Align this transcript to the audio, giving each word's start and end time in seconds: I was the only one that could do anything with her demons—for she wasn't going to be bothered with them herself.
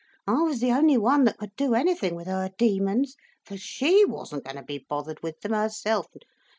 I 0.25 0.41
was 0.41 0.59
the 0.61 0.71
only 0.71 0.97
one 0.97 1.25
that 1.25 1.37
could 1.37 1.55
do 1.55 1.75
anything 1.75 2.15
with 2.15 2.25
her 2.25 2.49
demons—for 2.57 3.55
she 3.55 4.03
wasn't 4.03 4.45
going 4.45 4.55
to 4.55 4.63
be 4.63 4.79
bothered 4.79 5.21
with 5.21 5.41
them 5.41 5.51
herself. 5.51 6.07